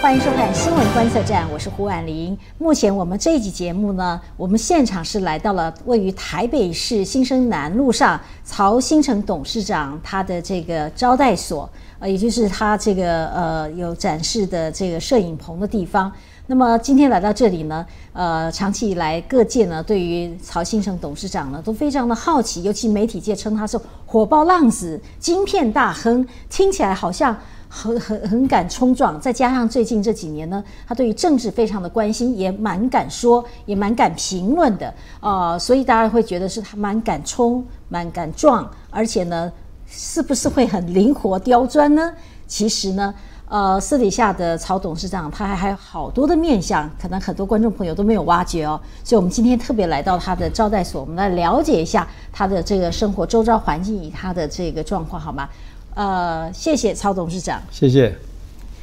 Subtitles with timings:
[0.00, 2.36] 欢迎收看新闻观测站，我是胡婉玲。
[2.58, 11.68] 目前我们这一集节目呢，我们现场是来到了位于台北市新生南路上曹新成董事长他的这个招待所，
[12.00, 16.10] 呃，也就是他这个呃有展示的这个摄影棚的地方。
[16.46, 27.34] 那么今天来到这里呢，呃，长期以来各界呢对于曹新成董事长呢都非常的好奇，尤其媒体界称他是火爆浪子、晶片大亨，听起来好像
[27.74, 29.20] 很很很敢冲撞。
[29.20, 39.52] 再加上最近这几年呢，他对于政治非常的关心，也蛮敢说，也蛮敢评论的，呃，所以大家会觉得是他蛮敢冲、蛮敢撞，而且呢，
[39.88, 42.12] 是不是会很灵活刁钻呢？
[42.46, 43.12] 其实呢。
[43.46, 48.80] 呃，私底下的曹董事长，他还还有好多的面相，可能很多观众朋友都没有挖掘哦。
[49.04, 55.48] 所以，我们今天特别来到他的招待所，我们来了解一下他的这个生活周遭环境以他的这个状况，好吗？
[55.94, 57.62] 呃，谢谢曹董事长。
[57.70, 58.12] 谢谢，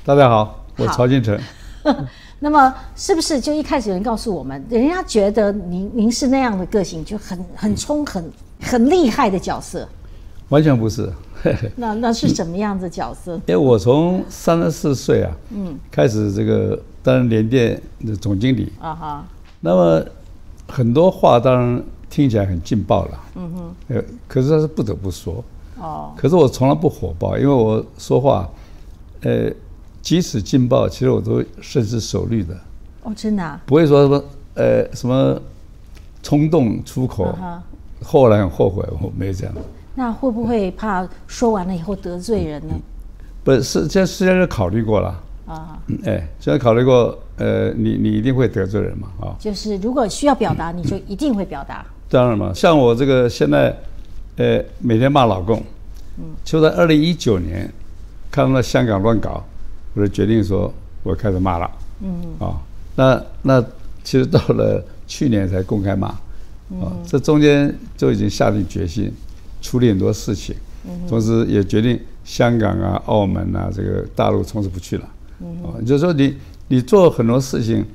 [0.06, 1.38] 大家好，我曹金成。
[2.40, 9.88] 那么，是不是就一开始有人告诉我们，人家觉得您您是那样的个性，就很很冲、很很厉害的角色？
[10.50, 11.12] 完全不是。
[11.76, 13.34] 那那是什么样的角色？
[13.34, 19.26] 因为我从三十四岁啊，嗯，开始这个担任联电的总经理啊哈。
[19.60, 20.06] 那么
[20.70, 23.76] 很多话当然听起来很劲爆了，嗯哼。
[23.90, 25.44] 呃，可是他是不得不说
[25.82, 26.14] 哦。
[26.16, 28.50] 可是我从来不火爆，因为我说话，
[29.22, 29.52] 呃，
[30.02, 32.56] 即使劲爆，其实我都深思熟虑的。
[33.04, 33.60] 哦，真的？
[33.66, 34.24] 不会说什么
[34.56, 35.42] 呃什么
[36.22, 37.36] 冲动出口，
[38.04, 39.54] 后来很后悔，我没有这样。
[39.96, 42.74] 那会不会怕说完了以后得罪人呢？
[43.44, 45.78] 不是，这事先是考虑过了啊。
[46.06, 49.08] 哎，现在考虑过，呃，你你一定会得罪人嘛？
[49.20, 51.84] 啊，就是如果需要表达，你就一定会表达。
[52.08, 53.76] 当然嘛，像我这个现在，
[54.42, 55.64] 呃，每天骂老公，
[56.18, 57.72] 嗯，就在二零一九年，
[58.32, 59.44] 看到香港乱搞，
[59.94, 61.70] 我就决定说，我开始骂了。
[62.02, 62.10] 嗯
[62.40, 62.60] 啊，
[62.96, 63.62] 那那
[64.04, 69.14] 其实到了去年才公开骂，啊，这中间就已经下定决心。
[69.62, 70.56] 处理很多事情，
[71.08, 75.08] 同时也决定香港啊、澳门啊，这个大陆从此不去了。
[75.62, 76.36] 哦，就是说你
[76.68, 77.86] 你做很多事情，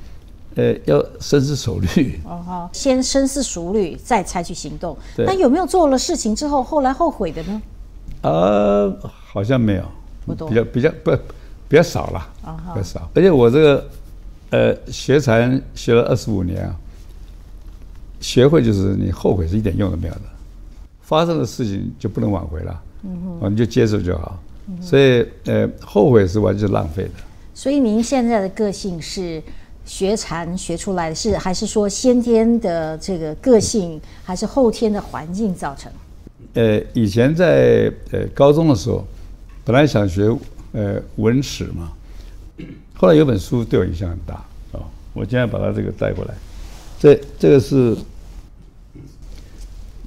[0.57, 2.19] 呃，要深思熟虑。
[2.25, 4.97] 哦好，先深思熟虑，再采取行动。
[5.19, 7.63] 那有没有做了事情之后后来后悔的呢？
[8.23, 9.85] 呃，好像没有，
[10.49, 11.11] 比较比较不
[11.69, 12.27] 比较少了，
[12.75, 13.09] 比较少。
[13.15, 13.89] 而且我这个
[14.51, 16.75] 呃学禅学了二十五年啊，
[18.21, 20.23] 学会就是你后悔是一点用都没有的。
[21.03, 24.37] 发生的事情就不能挽回了，嗯哼，你就接受就好。
[24.81, 27.11] 所以，呃，后悔是完全浪费的。
[27.55, 29.41] 所以，您现在的个性是
[29.87, 35.91] 学禅学出来，是还是说先天的这个个性，还是后天的环境造成？
[36.53, 39.07] 呃，以前在呃高中的时候，
[39.65, 40.29] 本来想学
[40.73, 41.93] 呃文史嘛，
[42.95, 44.35] 后来有本书对我影响很大
[44.73, 46.35] 啊，我今天把它这个带过来，
[46.99, 47.97] 这这个是。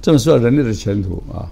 [0.02, 1.46] 这本书叫《人类的前途》啊，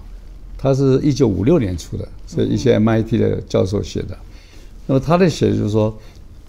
[0.57, 4.17] 他是一九五六年出的，是一些 MIT 的教授写的。
[4.87, 5.95] 那么他的写就是说，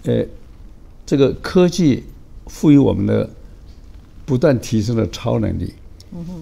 [0.05, 0.25] 呃，
[1.05, 2.03] 这个科技
[2.47, 3.29] 赋予我们的
[4.25, 5.73] 不断提升的超能力，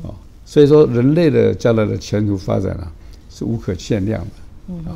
[0.04, 0.14] 啊，
[0.46, 2.92] 所以说人类的将来的前途发展啊
[3.30, 4.96] 是无可限量的，啊。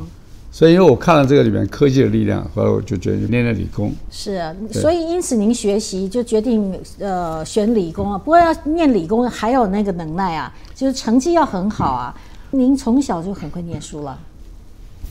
[0.52, 3.92] 所以，因为我看了这个里面科技的力量，后来我就决定念念理工。
[4.08, 8.16] 是啊，所以因此您学习就决定呃选理工啊。
[8.16, 12.14] 不过要念理工还有那个能耐啊，就是成绩要很好啊。
[12.52, 14.16] 您从小就很会念书了。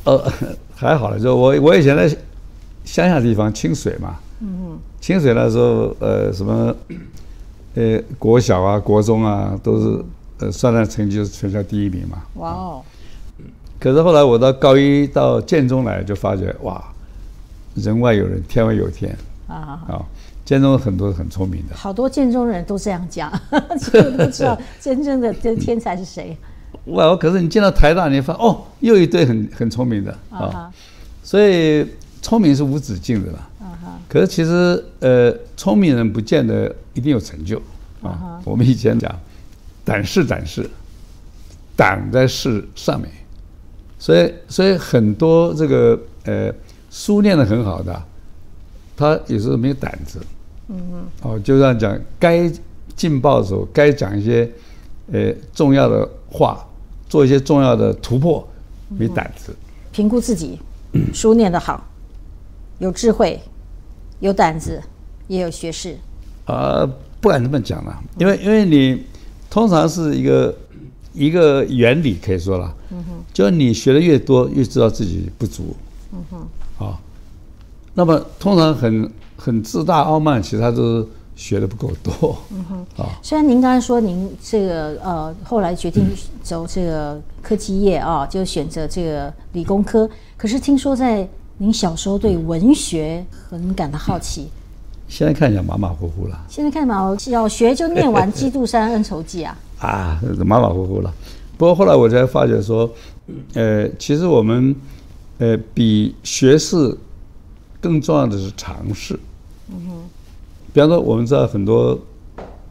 [0.05, 0.31] 呃，
[0.73, 2.07] 还好了，就我我以前在
[2.85, 6.75] 乡下地方清水嘛，嗯嗯，清水那时候呃什么
[7.75, 10.03] 呃国小啊国中啊都是
[10.39, 12.17] 呃算算成绩就是全校第一名嘛。
[12.35, 12.81] 哇哦。
[13.79, 16.81] 可是后来我到高一到建中来，就发觉哇，
[17.75, 19.13] 人外有人，天外有天
[19.47, 19.83] 啊！
[19.89, 20.05] 啊，
[20.45, 26.37] 建中很多很聪明的，好多建中人都这样讲， 不知道 真正的这天才是谁。
[26.85, 27.13] 哇！
[27.17, 30.71] 可是你进到台大，你发哦，又一堆很很聪明的啊！
[31.21, 31.85] 所以
[32.21, 33.37] 聪明是无止境的了。
[33.59, 33.72] 啊
[34.09, 37.61] 可是其实呃，聪明人不见得一定有成就
[38.01, 38.39] 啊。
[38.43, 39.13] 我们以前讲，
[39.83, 40.69] 胆是胆识，
[41.75, 43.09] 胆在事上面。
[43.97, 46.53] 所以，所以很多这个呃
[46.91, 48.03] 书念的很好的，
[48.97, 50.19] 他有时候没有胆子，
[50.67, 52.51] 嗯嗯，哦，就这样讲，该
[52.95, 54.51] 劲爆的时候，该讲一些
[55.11, 56.67] 呃重要的话，
[57.07, 58.45] 做一些重要的突破，
[58.89, 59.55] 没胆子。
[59.93, 60.59] 评估自己，
[61.13, 61.87] 书念得好，
[62.79, 63.41] 有智慧，
[64.19, 64.81] 有胆子，
[65.27, 65.97] 也有学识。
[66.45, 66.87] 啊，
[67.21, 69.03] 不敢这么讲了，因为因为你
[69.49, 70.55] 通常是一个。
[71.15, 75.75] 一个原理可以说了，嗯哼就是你学的越多，越知道自己不足。
[76.11, 76.97] 嗯哼，啊，
[77.93, 79.07] 那么通常很
[79.37, 82.35] 很自大傲慢，其实他都是学的不够多。
[82.49, 86.03] 嗯哼，啊，虽然您刚才说您这个呃后来决定
[86.41, 94.47] 走这个科技业啊，就选择这个理工科，可是听说在您小时候对文学很感到好奇。
[95.07, 96.45] 现在看起来马马虎虎了。
[96.49, 99.57] 现在看嘛，小学就念完《基督山恩仇记》啊。
[99.79, 101.13] 啊，马马虎虎了。
[101.57, 102.89] 不过后来我才发觉说，
[103.53, 104.75] 呃，其实我们，
[105.37, 106.97] 呃，比学识
[107.79, 109.19] 更重要的是尝试。
[109.69, 110.03] 嗯哼。
[110.73, 111.97] 比方说，我们知道很多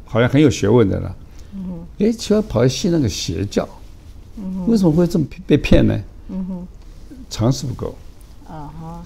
[0.04, 1.16] 好像很有学问的了。
[1.54, 2.04] 嗯哼。
[2.04, 3.68] 哎，却要跑去信那个邪教。
[4.36, 4.68] 嗯哼。
[4.68, 5.96] 为什么会这么被骗呢？
[6.30, 6.66] 嗯哼。
[7.30, 7.94] 常识不够。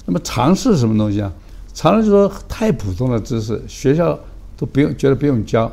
[0.05, 1.33] 那么常识是什么东西啊？
[1.75, 4.19] 常识就说太普通的知识，学校
[4.57, 5.71] 都不用，觉得不用教。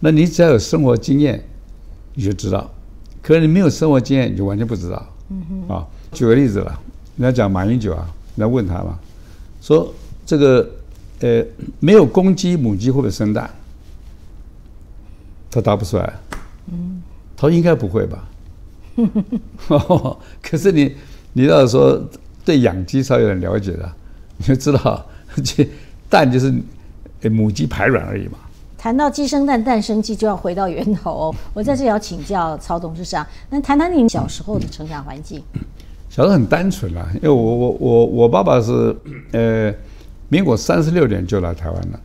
[0.00, 1.42] 那你只要有生活经验，
[2.14, 2.70] 你就知道。
[3.22, 5.06] 可是你没有生活经验，你就完全不知道。
[5.30, 5.74] 嗯哼。
[5.74, 6.80] 啊，举个例子了，
[7.16, 8.98] 人家讲马英九啊，人家问他嘛，
[9.60, 9.92] 说
[10.24, 10.70] 这个
[11.20, 11.44] 呃
[11.80, 13.50] 没有公鸡，母鸡会不会生蛋？
[15.50, 16.14] 他答不出来。
[16.70, 17.02] 嗯。
[17.36, 18.28] 他说应该不会吧。
[20.42, 20.94] 可是你
[21.34, 22.02] 你要是说
[22.46, 23.92] 对养鸡稍有点了解的，
[24.38, 25.04] 你就知道。
[25.44, 25.68] 这
[26.08, 26.54] 蛋就是
[27.28, 28.38] 母鸡排卵而已嘛。
[28.78, 31.34] 谈到鸡生蛋，蛋生鸡，就要回到源头。
[31.52, 35.42] 我在这里要请教曹董事长，那谈谈您小时候的成长环境。
[36.08, 38.96] 小时候很单纯啦，因为我我我我爸爸是
[39.32, 39.74] 呃
[40.28, 42.00] 民国三十六年就来台湾了，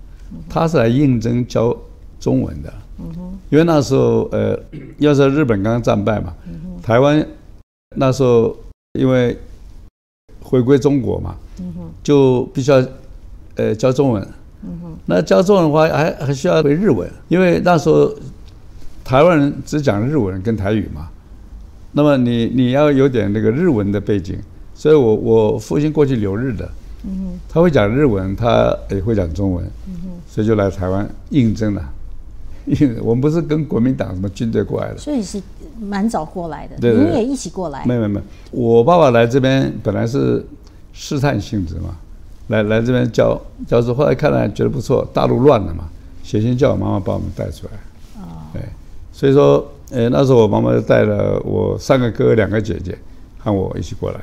[0.49, 1.73] 他是来应征教
[2.19, 2.73] 中文的。
[2.97, 3.37] 嗯哼。
[3.49, 4.57] 因为那时候呃，
[4.97, 6.33] 要是日本刚刚战败嘛，
[6.81, 7.25] 台湾
[7.95, 8.57] 那时候
[8.93, 9.37] 因为
[10.51, 11.35] 回归中国嘛，
[12.03, 12.85] 就必须要。
[13.55, 14.25] 呃，教中文，
[15.07, 18.09] 那教中文的话，还还需要会日文，因为那时候
[19.03, 21.09] 台湾人只讲日文跟台语嘛。
[21.91, 24.39] 那么你你要有点那个日文的背景，
[24.73, 26.67] 所以我我父亲过去留日的，
[27.49, 29.69] 他会讲日文，他也会讲中文，
[30.25, 31.83] 所以就来台湾应征了。
[32.65, 35.41] 应 我们不是跟国民党什么军队过来的，所以是
[35.79, 36.75] 蛮早过来的。
[36.79, 37.85] 对您也一起过来？
[37.85, 38.21] 没有没有，
[38.51, 40.45] 我爸爸来这边本来是
[40.93, 41.95] 试探性质嘛。
[42.47, 45.85] 来来这边教教书，后来看来觉得不错，大陆乱了嘛，
[46.21, 47.71] 写信叫我妈妈把我们带出来。
[48.21, 48.61] 哦，对，
[49.13, 52.97] 所以说，呃，那时候我妈妈就带了我三个哥哥、两个姐姐，
[53.37, 54.19] 和我一起过来，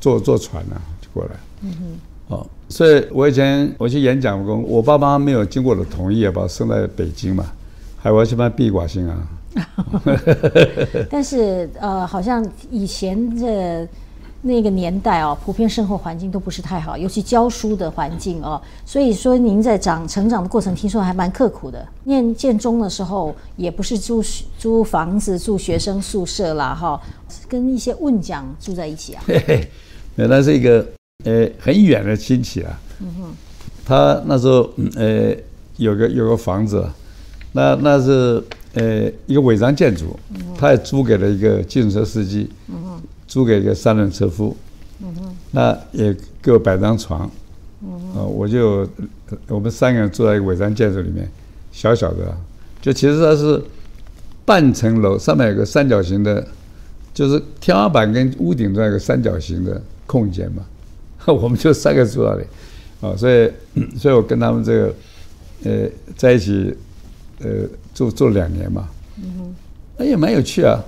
[0.00, 1.30] 坐坐船呢就过来。
[1.62, 2.34] 嗯哼。
[2.34, 7.44] 哦，所以我以前我去演讲过，我爸妈没有经过我的同意，把我生在北京嘛，
[7.98, 9.28] 还我去办闭寡性啊。
[11.10, 13.86] 但是呃，好像以前的。
[14.40, 18.62] 那个年代哦，普遍生活环境都不是太好，尤其教书的环境哦。
[18.86, 21.84] 所以说，您在长成长的过程，听说还蛮刻苦的。
[22.04, 24.22] 念建中的时候，也不是租
[24.56, 27.00] 租房子住学生宿舍啦，哈，
[27.48, 29.22] 跟一些问讲住在一起啊。
[29.26, 29.68] 嘿嘿，
[30.14, 30.86] 那是一个
[31.24, 32.80] 呃很远的亲戚啊。
[33.00, 33.36] 嗯哼。
[33.84, 35.34] 他那时候呃
[35.78, 36.88] 有个有个房子，
[37.58, 38.42] 那那是
[38.74, 40.18] 呃一个违章建筑，
[40.56, 42.48] 他也租给了一个计程车司机。
[43.26, 44.56] 租给一个三轮车夫，
[45.50, 47.30] 那也给我摆张床，
[48.14, 48.88] 啊，我就
[49.48, 51.28] 我们三个人住在一个违章建筑里面，
[51.70, 52.34] 小小的，
[52.80, 53.62] 就其实它是
[54.46, 56.42] 半层楼，上面有个三角形的，
[57.12, 60.64] 就是天花板跟屋顶这样一个三角形的空间嘛，
[61.26, 62.44] 我们就三个住那里，
[63.02, 63.52] 啊，所以
[64.00, 64.94] 所以我跟他们这个
[65.64, 66.74] 呃在一起，
[67.40, 68.88] 呃做做了两年嘛，
[69.22, 69.54] 嗯
[69.96, 70.78] 那也蛮有趣啊，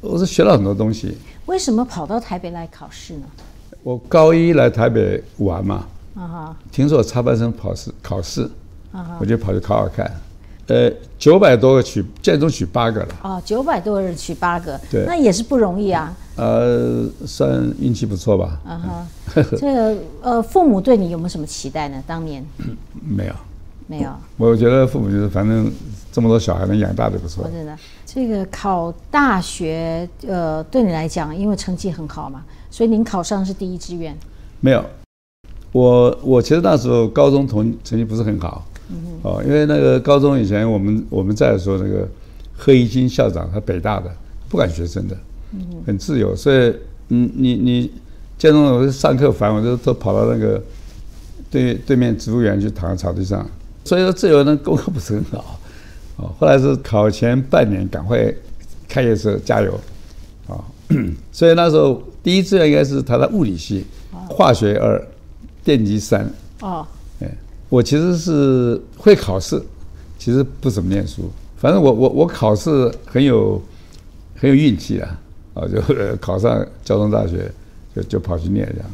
[0.00, 1.16] 我是学了很多东西。
[1.46, 3.22] 为什么跑到台北来考试呢？
[3.82, 8.42] 我高一来台北玩嘛，啊哈，听说我插班生考试考试，
[8.92, 10.20] 啊哈，我就跑去考考看，
[10.66, 13.08] 呃，九百多个取，建中取八个了。
[13.22, 16.14] 哦，九百多人取八个，对，那也是不容易啊。
[16.36, 18.60] 呃，算运气不错吧。
[18.64, 19.06] 啊哈，
[19.56, 22.02] 这个呃，父母对你有没有什么期待呢？
[22.06, 22.44] 当年
[23.00, 23.32] 没有，
[23.88, 24.10] 没有。
[24.36, 25.68] 我觉得父母就是反正
[26.12, 27.42] 这么多小孩能养大就不错。
[27.52, 27.76] 真的。
[28.06, 34.16] 这个考大学，呃，对你来讲，因为成绩很好嘛，所以您考上是第一志愿。
[34.60, 34.84] 没有，
[35.72, 38.66] 我我其实那时候高中同成绩不是很好，
[39.22, 42.08] 哦，因为那个高中以前我们我们在的时候，那个
[42.56, 44.10] 贺一金校长他北大的
[44.48, 45.16] 不管学生的，
[45.86, 46.74] 很自由，所以
[47.10, 47.92] 嗯，你你
[48.38, 50.60] 见到我上课烦，我就都跑到那个
[51.50, 53.46] 对对面植物园去躺在草地上，
[53.88, 55.58] 所以说自由呢功课不是很好。
[56.16, 58.30] 哦，后来是考前半年赶快
[58.86, 59.80] 开业时候加油，
[60.46, 60.60] 啊，
[61.32, 63.86] 所以那时候第一志愿应该是他的物理系，
[64.28, 65.02] 化学二，
[65.64, 66.30] 电机三。
[66.60, 66.86] 哦，
[67.20, 67.30] 哎，
[67.70, 69.62] 我其实是会考试，
[70.18, 73.62] 其实不怎么念书，反正我我我考试很有
[74.36, 75.18] 很有运气啊，
[75.54, 75.80] 啊，就
[76.20, 77.50] 考上交通大学，
[77.96, 78.90] 就就跑去念这样。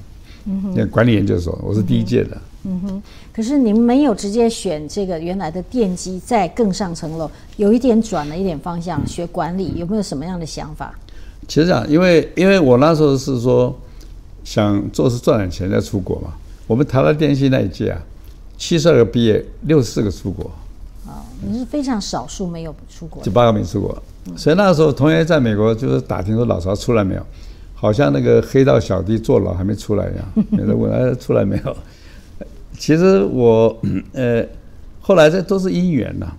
[0.75, 2.37] 那管理研究所，我是第一届的。
[2.65, 10.95] 嗯哼，可是您没有直接选这个原来的电机，再更上层楼，有一点转了一点方向，学管理，有没有什么样的想法？
[11.47, 13.75] 其实讲，因为因为我那时候是说
[14.45, 16.33] 想做事赚点钱再出国嘛。
[16.67, 18.01] 我们台湾电信那一届啊，
[18.57, 20.51] 七十二个毕业，六十四个出国。
[21.07, 24.03] 哦，你是非常少数没有出国，就八个没出国。
[24.39, 27.27] 所以那时候同学在美国就是打听说老曹出来没有，
[27.85, 30.27] 好像那个黑道小弟坐牢还没出来一样，
[30.57, 31.77] 有人问哎出来没有？
[32.79, 33.79] 其实我
[34.15, 34.43] 呃
[35.03, 36.33] 后来这都是因缘呐，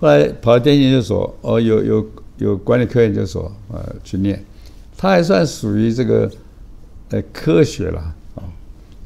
[0.00, 2.06] 后来跑到电信研究所，哦有有
[2.38, 4.42] 有管理科研究所呃去念，
[4.96, 6.28] 他还算属于这个
[7.10, 8.00] 呃科学了
[8.34, 8.42] 啊，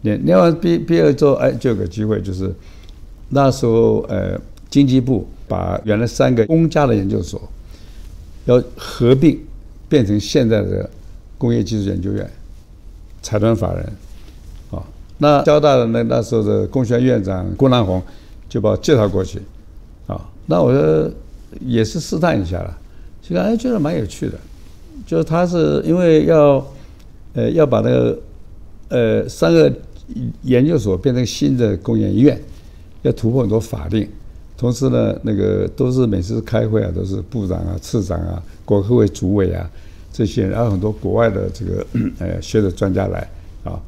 [0.01, 2.51] 念念完毕毕业之后哎就有个机会就是
[3.29, 4.41] 那时候呃
[4.71, 7.39] 经济部把原来三个公家的研究所
[8.47, 9.39] 要合并
[9.87, 10.89] 变成现在的
[11.43, 12.31] 工业技术研究院，
[13.21, 13.85] 财团法人。
[14.71, 14.81] 啊
[15.19, 18.01] 那交大的那那时候的工学院院长郭南红
[18.49, 19.41] 就把我介绍过去，
[20.07, 21.11] 啊，那我说
[21.61, 22.79] 也是试探一下了，
[23.21, 24.39] 其实哎觉得蛮有趣的，
[25.05, 26.65] 就是他是因为要
[27.35, 28.19] 呃要把那个
[28.89, 29.73] 呃三个
[30.43, 32.41] 研究所变成新的工研院，
[33.03, 34.09] 要突破很多法令，
[34.57, 39.71] 同时呢那个都是每次开会啊都是部长啊次长啊国科会主委啊
[40.13, 41.87] 这些，然后很多国外的这个
[42.19, 43.27] 呃 学者专家来
[43.65, 43.81] 啊。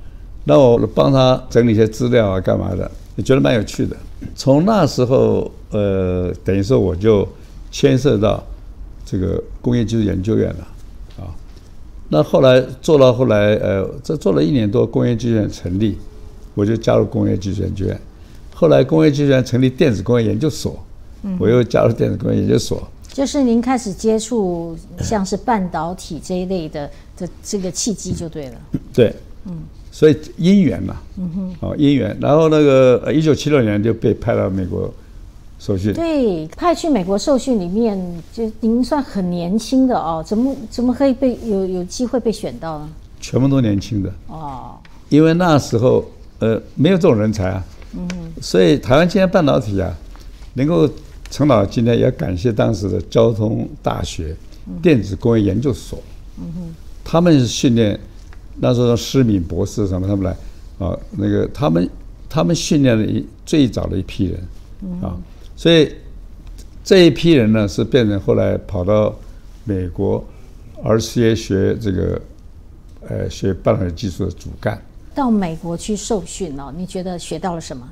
[0.44, 2.90] 那我帮他整理一些资料啊，干嘛的？
[3.16, 3.96] 也觉得蛮有趣的。
[4.34, 7.26] 从那时候，呃，等于说我就
[7.70, 8.42] 牵涉到
[9.04, 10.66] 这个工业技术研究院了，
[11.18, 11.30] 啊。
[12.08, 15.96] 那后来做到后来，呃，这做了一年多，工业技术院成立，
[16.54, 18.00] 我就加入工业技术研究院。
[18.52, 20.76] 后来工业技术院成立电子工业研究所，
[21.38, 22.82] 我又加入电子工业研究所。
[23.14, 28.56] 就是您开始接触像是半导体这一类的的这个契机就对了。
[28.92, 29.14] 对，
[29.46, 29.56] 嗯。
[29.92, 34.92] 所以因缘嘛，嗯哼，哦姻缘，然后那个一九七六年就被派到美国
[35.60, 35.92] 受训。
[35.92, 37.96] 对，派去美国受训里面，
[38.32, 42.88] 就您算很年轻的哦，怎么怎么可以被有有机会被选到呢？
[43.20, 44.74] 全部都年轻的哦，
[45.08, 46.04] 因为那时候
[46.40, 49.96] 呃没有这种人才啊，嗯哼，所以台湾今天半导体啊
[50.54, 50.90] 能够
[51.30, 54.36] 成到今天，也要感谢当时的交通大学
[54.80, 56.02] 电子工业研究所，
[56.38, 57.98] 嗯哼，他们是训练。
[58.56, 60.30] 那时候施敏博士什么他们来，
[60.78, 61.90] 啊，那个他们
[62.28, 65.16] 他们训练了一最早的一批人，啊，
[65.56, 65.92] 所以
[66.84, 69.12] 这一批人呢是变成后来跑到
[69.64, 70.24] 美国，
[70.84, 72.22] 而且学这个，
[73.08, 74.80] 呃，学半导体技术的主干。
[75.16, 77.90] 到美国去受训哦，你觉得学到了什么？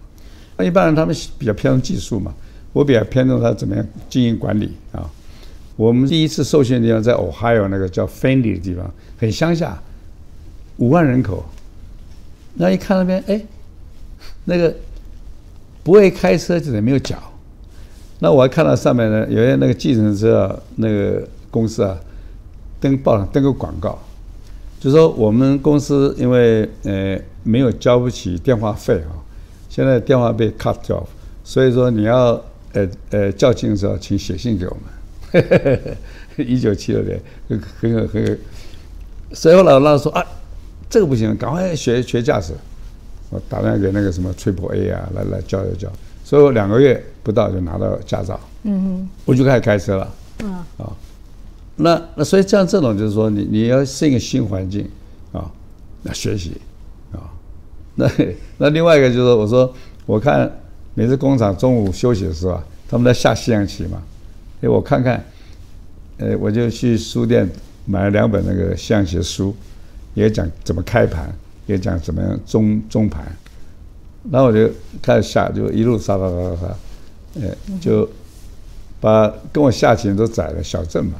[0.64, 2.32] 一般人他们比较偏重技术嘛，
[2.72, 5.10] 我比较偏重他怎么样经营管理啊。
[5.76, 9.80] 我们第一次受训的地方在 Ohio 那个叫 Fendy 的地方，很乡下。
[10.78, 11.44] 五万人口，
[12.54, 13.40] 那一看那边，哎，
[14.46, 14.74] 那个
[15.84, 17.16] 不会开车就得没有脚。
[18.20, 21.96] 那我还看到上面呢，有些那个计程车啊那个公司啊，
[22.80, 23.98] 登报上登个广告，
[24.80, 29.12] 就说我们公司因为呃没有交不起电话费啊，
[29.68, 31.04] 现在电话被 cut off，
[31.44, 35.96] 所以说你要呃呃较劲的时候，请写信给我们。
[36.36, 38.38] 一九七六年，很很很，
[39.32, 40.24] 所以后来那说啊。
[40.90, 42.52] 这个不行，赶快学学驾驶。
[43.30, 45.90] 我打电话给那个什么崔普 A 啊，来来教一教。
[46.22, 48.38] 所以我两个月不到就拿到驾照。
[48.64, 50.14] 嗯哼，我就开始开车了。
[50.42, 50.92] 嗯啊，
[51.76, 54.86] 那那所以像这种就是说，你你要适应新环境
[55.32, 55.50] 啊，
[56.02, 56.60] 要学习
[57.12, 57.32] 啊。
[57.94, 58.06] 那
[58.58, 59.74] 那另外一个就是，我说
[60.04, 60.50] 我看
[60.94, 64.02] 每次工厂中午休息的时候啊，他们在下西洋棋嘛。
[64.60, 65.24] 哎，我看看，
[66.18, 67.48] 呃，我就去书店
[67.84, 69.54] 买了两本那个西洋棋书。
[70.14, 71.34] 也讲怎么开盘，
[71.64, 73.24] 也讲怎么样中中盘，
[74.30, 74.70] 然后我就
[75.00, 76.76] 开始下，就一路杀杀杀杀杀，
[77.40, 77.48] 哎，
[77.80, 78.06] 就
[79.00, 81.14] 把跟我下棋都宰了小镇嘛。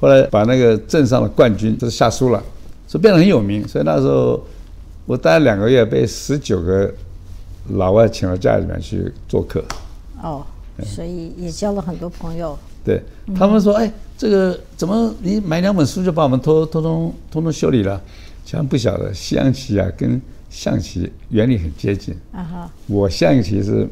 [0.00, 2.42] 后来把那个镇上的冠军都下输了，
[2.88, 3.68] 所以变得很有名。
[3.68, 4.44] 所以那时候
[5.06, 6.92] 我待了两个月，被十九个
[7.70, 9.64] 老外请到家里面去做客。
[10.22, 10.44] 哦，
[10.84, 12.58] 所以也交了很多朋友。
[12.84, 13.02] 对
[13.34, 18.00] 他们说：“哎，这个怎么你买两本书就把我们通通通通通修理了？”
[18.44, 22.14] 像不晓得西洋棋啊，跟象棋原理很接近。
[22.32, 22.70] 啊哈！
[22.86, 23.88] 我象棋是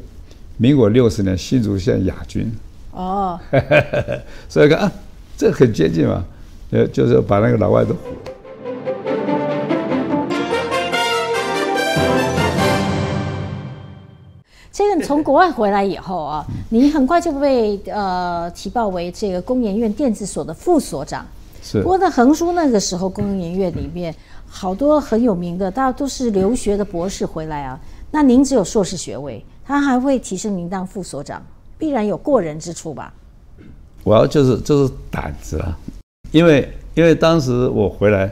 [0.57, 2.51] 民国六十年新竹县亚军。
[2.91, 3.39] 哦。
[4.47, 4.91] 所以看啊，
[5.35, 6.23] 这很接近嘛，
[6.69, 7.95] 呃，就是把那个老外都。
[14.73, 21.23] 这个从国外回来以后啊，你很快就被呃提报为这个工研院电子所的副所长。
[21.61, 21.79] 是。
[21.83, 24.13] 不过在横书那个时候，工研院里面
[24.47, 27.79] 好多很有名的，大家都是留学的博士回来啊。
[28.09, 31.39] 那您只有硕士学位，他还会提升您当副所长，
[31.77, 33.13] 必然有过人之处吧？
[34.03, 35.77] 我要就是就是胆子啊，
[36.31, 38.27] 因为因为当时我回来，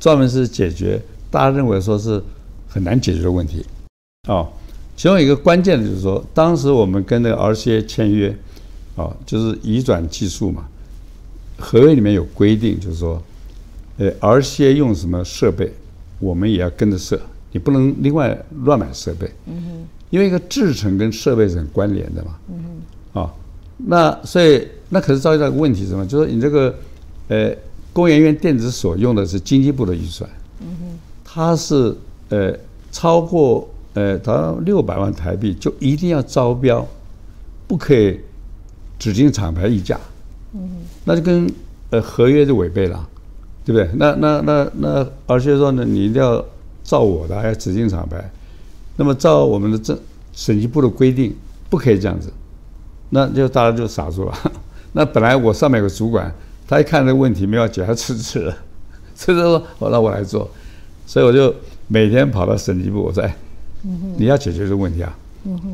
[0.00, 0.98] 专门是解决
[1.30, 2.22] 大家认为说是
[2.66, 3.64] 很难解决的问题，
[4.28, 4.48] 哦，
[4.96, 8.36] 其中一个关键的就是说，当时我们跟那个 RCA 签约，
[8.96, 10.64] 啊，就是移转技术嘛，
[11.58, 13.22] 合约里面有规定，就是说，
[13.98, 15.72] 呃，RCA 用什么设备，
[16.18, 17.20] 我们也要跟着设，
[17.52, 22.64] 你不能另外乱买设备，嗯哼，因为一个制程跟设备是很关联的嘛，嗯
[23.14, 23.34] 哼，啊，
[23.76, 24.66] 那所以。
[24.94, 26.06] 那可是遭遇到一个问题，什么？
[26.06, 26.74] 就是你这个，
[27.28, 27.50] 呃，
[27.94, 30.28] 工研院电子所用的是经济部的预算，
[30.60, 31.96] 嗯哼，它是
[32.28, 32.54] 呃
[32.90, 36.86] 超过呃好像六百万台币就一定要招标，
[37.66, 38.20] 不可以
[38.98, 39.98] 指定厂牌议价，
[40.54, 40.68] 嗯，
[41.04, 41.50] 那就跟
[41.90, 43.08] 呃合约就违背了，
[43.64, 43.90] 对不对？
[43.98, 46.44] 那那那那而且说呢，你一定要
[46.82, 48.30] 照我的，要指定厂牌，
[48.96, 49.98] 那么照我们的政
[50.32, 51.34] 审计部的规定，
[51.68, 52.32] 不可以这样子，
[53.10, 54.34] 那就大家就傻住了。
[54.94, 56.32] 那本来我上面有个主管，
[56.66, 58.56] 他一看这个问题没有解，他辞职了。
[59.14, 60.50] 所以说，我让我来做，
[61.06, 61.54] 所以我就
[61.86, 63.36] 每天跑到审计部，我说：“哎，
[64.16, 65.18] 你要解决这个问题啊。”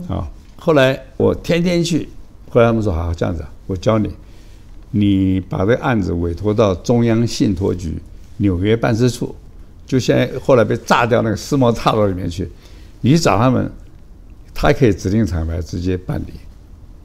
[0.09, 2.09] 啊，后来我天天去，
[2.50, 4.11] 后来他们说：“好，这样子，我教你，
[4.93, 8.00] 你把这个案子委托到中央信托局
[8.38, 9.35] 纽约办事处，
[9.87, 12.49] 就现在后来被炸掉那个世贸大楼里面去，
[13.03, 13.71] 你找他们，
[14.55, 16.33] 他可以指定厂牌直接办理。”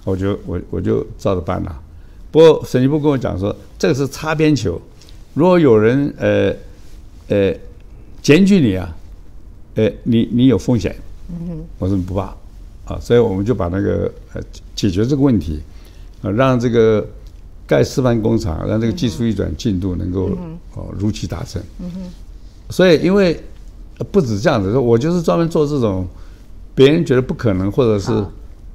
[0.06, 1.82] 我就我我就照着办了。
[2.30, 4.82] 不过审计部跟我讲说，这个是擦边球，
[5.34, 6.54] 如果有人呃
[7.30, 7.54] 呃
[8.22, 8.94] 检举你啊，
[9.76, 10.96] 呃你你有风险，
[11.80, 12.36] 我说你不怕
[12.86, 14.42] 啊，所以我们就把那个呃
[14.76, 15.62] 解决这个问题，
[16.22, 17.06] 啊让这个
[17.66, 20.38] 盖示范工厂，让这个技术运转进度能够
[20.76, 21.62] 哦如期达成。
[21.80, 21.90] 嗯
[22.70, 23.40] 所以因为
[24.12, 26.08] 不止这样子，我就是专门做这种
[26.74, 28.12] 别人觉得不可能或者是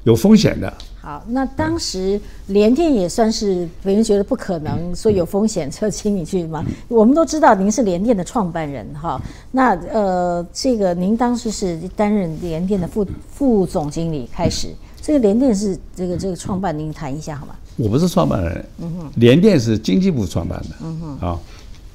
[0.04, 0.72] 有风险的。
[1.08, 6.62] 好，那当时联电也算是别人觉得不可能，说有风险，就请你去嘛？
[6.86, 9.18] 我们都知道您是联电的创办人，哈。
[9.52, 14.68] 那呃，这个您当时是担任联电的副副总经理，开始
[15.00, 17.54] 这个联电是这个这个创办，您谈一下好吗？
[17.78, 21.38] 我不是创办人，嗯哼，联电是经济部创办的，嗯哼，啊，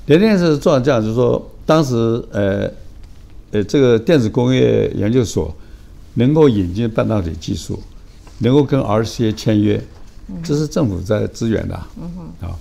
[0.08, 1.94] 联电是做这样，就是说当时
[2.32, 2.68] 呃
[3.52, 5.54] 呃这个电子工业研究所
[6.16, 7.80] 能够引进半导体技术。
[8.40, 9.82] 能够跟 RCA 签约，
[10.44, 11.76] 这是政府在支援的
[12.42, 12.56] 啊，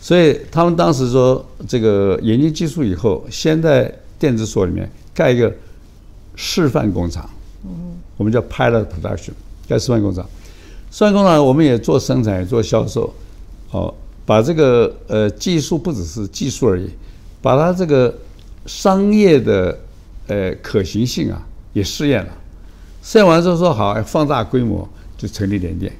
[0.00, 5.52] 所以他们当时说，这个研究技术以后，先在电子所里面盖一个
[6.36, 7.28] 示范工厂，
[8.16, 9.32] 我们叫 Pilot Production，
[9.68, 10.24] 盖示范工厂。
[10.90, 13.12] 示范工厂我们也做生产，也做销售，
[13.70, 13.92] 哦，
[14.24, 16.88] 把这个呃技术不只是技术而已，
[17.42, 18.12] 把它这个
[18.66, 19.78] 商业的
[20.28, 22.32] 呃可行性啊也试验了，
[23.02, 24.88] 试验完之后说好，放大规模。
[25.18, 25.92] 就成立联电，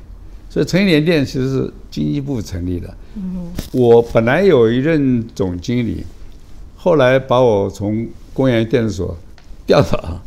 [0.49, 2.97] 所以成立联电其实是经济部成立的。
[3.73, 6.05] 我本来有一任总经理，
[6.77, 9.17] 后来把我从工研电子所
[9.67, 10.21] 调到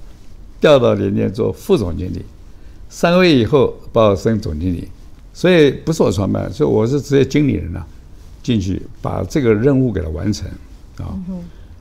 [0.59, 2.21] 调到联电做副总经理，
[2.89, 4.89] 三个月以后把我升总经理，
[5.33, 7.87] 所以不是我创办，所以我是职业经理人啊，
[8.43, 10.45] 进去把这个任务给他完成
[10.97, 11.17] 啊。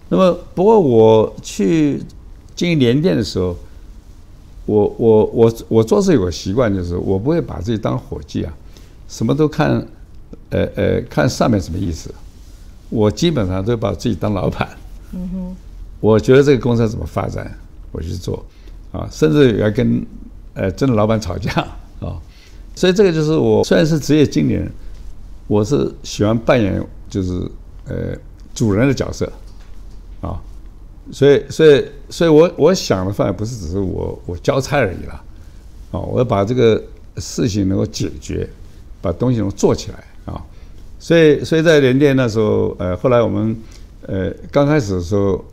[0.09, 2.01] 那么不过我去
[2.55, 3.57] 经营联电的时候。
[4.71, 8.53] 我我我我做事有个习惯，就是我不会把自己当伙计啊，
[9.09, 9.85] 什么都看，
[10.51, 12.15] 呃呃，看上面什么意思。
[12.89, 14.69] 我基本上都把自己当老板。
[15.13, 15.57] 嗯哼。
[15.99, 17.51] 我觉得这个公司怎么发展，
[17.91, 18.45] 我去做，
[18.93, 20.07] 啊，甚至要跟
[20.55, 21.51] 呃真的老板吵架
[22.01, 22.17] 啊。
[22.77, 24.71] 所以这个就是我虽然是职业经理人，
[25.49, 27.33] 我是喜欢扮演就是
[27.89, 28.17] 呃
[28.55, 29.35] 主人的角色，啊。
[31.13, 35.21] 所以，所以，所以我我想的范围不是只是我我交差而已了，
[35.91, 36.81] 哦，我要把这个
[37.17, 38.49] 事情能够解决，
[39.03, 40.41] 把东西能做起来啊。
[41.01, 43.57] 所以，所以在联电那时候，呃，后来我们
[44.07, 45.45] 呃刚开始的时候，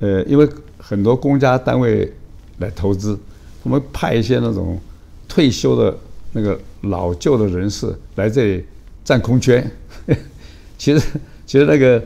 [0.00, 0.48] 呃，因为
[0.78, 2.12] 很多公家单位
[2.58, 3.16] 来投资，
[3.62, 4.80] 我们派一些那种
[5.28, 5.96] 退休的
[6.32, 8.64] 那个老旧的人士来这里
[9.04, 9.64] 占空缺。
[10.76, 11.06] 其实，
[11.46, 12.02] 其实那个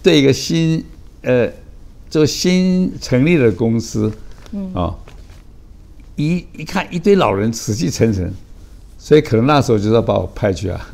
[0.00, 0.84] 对一个新
[1.22, 1.50] 呃。
[2.10, 4.12] 这个新成立的公司，
[4.50, 4.92] 嗯啊，
[6.16, 8.30] 一一看一堆老人死气沉沉，
[8.98, 10.90] 所以可能那时候就要把我派去啊。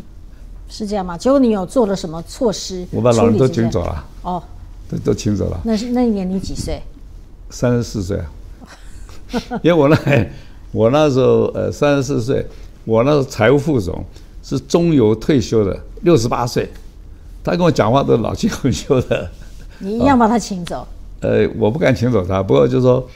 [0.68, 1.16] 是这样吗？
[1.16, 2.86] 结果你有做了什么措施？
[2.90, 4.04] 我把老人都请走了。
[4.22, 4.42] 哦，
[4.90, 5.58] 都都请走了。
[5.64, 6.82] 那是那一年你几岁？
[7.48, 8.26] 三十四岁啊。
[9.62, 10.26] 因为我那
[10.72, 12.46] 我那时候呃三十四岁，
[12.84, 14.04] 我那时候财务副总
[14.42, 16.68] 是中油退休的，六十八岁。
[17.42, 19.30] 他跟我讲话都老气横秋的。
[19.78, 20.86] 你一样把他请走？
[21.26, 23.08] 呃，我不敢请走他，不过就是说，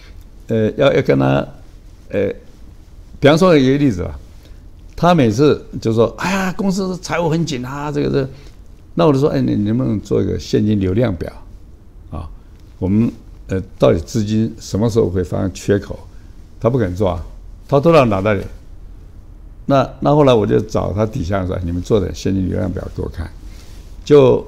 [0.49, 1.47] 呃，要要跟他，
[2.09, 2.29] 呃，
[3.21, 4.19] 比方说一个例子吧，
[4.97, 8.29] 他每次就说：“哎呀，公司财务很紧啊，这个这。”
[8.95, 11.33] 那我就说：“哎，你能不能做一个现金流量表？
[12.11, 12.29] 啊，
[12.81, 13.09] 我们
[13.47, 15.97] 呃，到底资金什么时候会发生缺口？”
[16.59, 17.25] 他不肯做啊，
[17.69, 18.43] 他都在脑袋里。
[19.67, 23.31] 那那后来我就找他底下说：“你们做点现金流量表给我看。”
[24.05, 24.45] 就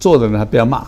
[0.00, 0.86] 做的人还不要骂。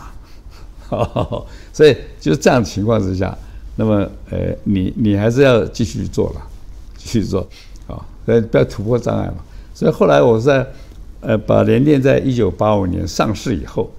[1.77, 3.37] 所以就是这样的情况之下，
[3.75, 3.97] 那么
[4.31, 6.41] 呃，你你还是要继续做了，
[6.97, 7.47] 继续做，
[7.85, 9.35] 啊，呃，不要突破障碍嘛。
[9.75, 10.65] 所以后来我在
[11.21, 13.91] 呃把联电在一九八五年上市以后，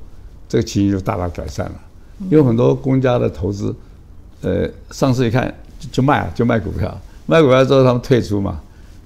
[0.48, 1.74] 这个情形就大大改善了，
[2.28, 3.72] 因为很多公家的投资，
[4.40, 5.54] 呃，上市一看
[5.92, 8.60] 就卖啊，就卖股票，卖股票之后他们退出嘛。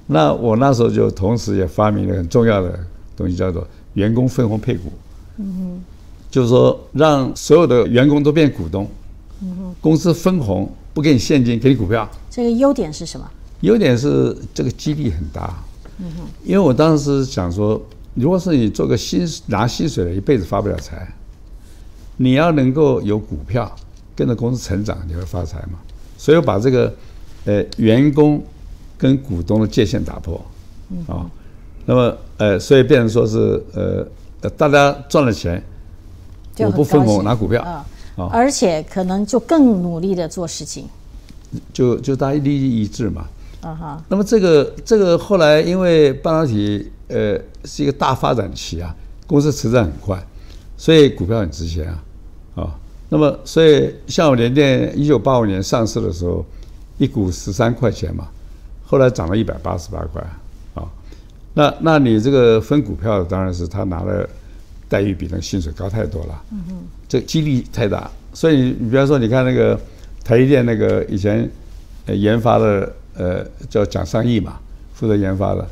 [0.07, 2.81] 那我那时候就同时也发明了很重要的
[3.19, 4.91] 东西，叫做员工分红配股。
[5.37, 5.85] 嗯哼。
[6.33, 8.89] 就是说，让所有的员工都变股东，
[9.83, 12.09] 公司分红不给你现金，给你股票。
[12.31, 13.31] 这个优点是什么？
[13.61, 15.63] 优点是这个激励很大。
[15.99, 17.79] 嗯哼，因为我当时想说，
[18.15, 21.07] 如果是你做个薪拿薪水的，一辈子发不了财。
[22.17, 23.71] 你要能够有股票
[24.17, 25.79] 跟着公司成长，你会发财嘛？
[26.17, 26.95] 所以我把这个
[27.45, 28.43] 呃员工
[28.97, 30.43] 跟股东的界限打破。
[31.07, 31.31] 啊，
[31.85, 35.63] 那么呃，所以变成说是呃大家赚了钱。
[36.59, 37.85] 我不分红拿股票啊，
[38.31, 40.87] 而且可能就更努力的做事情，
[41.73, 43.27] 就就大家利益一致嘛。
[43.63, 44.05] 啊哈。
[44.09, 48.95] 那么这个这个后来因为半导体呃是一个大发展期啊，
[49.27, 50.23] 公司成长很快，
[50.77, 52.05] 所以股票很值钱啊。
[52.57, 52.75] 啊，
[53.09, 56.45] 那么所以像我联电一九八五年上市的时候，
[56.99, 58.29] 一股十三块钱嘛，
[58.85, 60.23] 后来涨了一百八十八块
[60.75, 60.85] 啊。
[61.55, 64.29] 那那你这个分股票当然是他拿了。
[64.93, 66.75] 待遇比那个薪水高太多了，嗯哼，
[67.09, 69.81] 这激励太大，所以你比方说，你看那个
[70.23, 71.51] 台积电那个以前
[72.09, 74.61] 研发的呃叫蒋尚义嘛，
[74.93, 75.67] 负责研发的，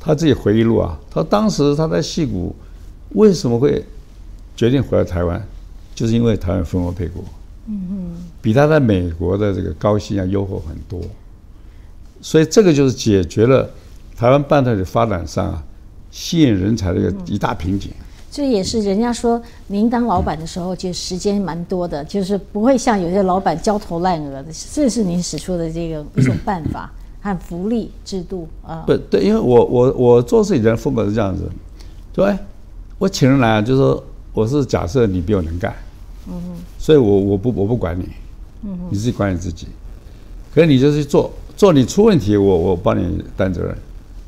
[0.00, 2.56] 他自己回忆录啊，他当时他在戏谷
[3.10, 3.84] 为什么会
[4.56, 5.46] 决定回来台湾，
[5.94, 7.22] 就是因为台湾分红配股，
[7.66, 10.98] 嗯哼，比他在美国的这个高薪要优厚很多，
[12.22, 13.68] 所以这个就是解决了
[14.16, 15.62] 台湾半导体发展上啊
[16.10, 17.90] 吸引人才的一个一大瓶颈。
[18.34, 24.46] 这也是人家说，您当老板的时候就时间蛮多的，就是不会像有些老板焦头烂额的。
[24.72, 26.90] 这是您使出的这个一种办法
[27.22, 28.82] 和福利制度啊。
[28.88, 31.48] 不对，因为我我我做事情的风格是这样子，
[32.12, 32.36] 对，
[32.98, 35.72] 我请人来啊就是说我是假设你比我能干，
[36.26, 38.08] 嗯哼，所以我我不我不管你，
[38.64, 39.68] 嗯哼，你自己管你自己，
[40.52, 43.78] 可是你就去做，做你出问题我我帮你担责任，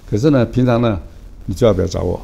[0.09, 0.97] 可是呢平常呢
[1.47, 2.21] 你最好不要找我。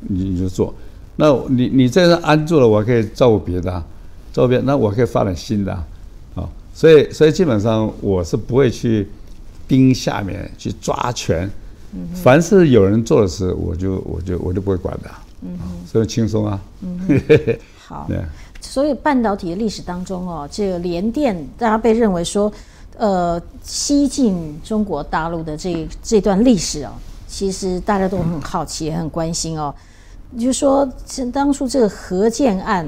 [0.00, 0.72] 你你就做，
[1.16, 3.70] 那你你在这安住了，我可以照顾别的，
[4.32, 5.72] 照顾别，那我可以发展新的，
[6.34, 9.08] 啊，所以所以基本上我是不会去
[9.66, 11.50] 盯下面去抓权，
[12.14, 15.10] 凡是有人做的事，我就我就我就不会管的，
[15.42, 16.98] 嗯，所以轻松啊，嗯，
[17.76, 18.18] 好，对，
[18.60, 22.52] 所以半导体的历史当中哦，这个联电大家被认为说，
[22.96, 26.90] 呃，西进中国大陆的这这段历史哦，
[27.26, 29.74] 其实大家都很好奇，也很关心哦。
[30.30, 30.86] 你就说，
[31.32, 32.86] 当初这个何建案，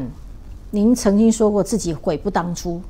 [0.73, 2.81] 您曾经说过自己悔不当初，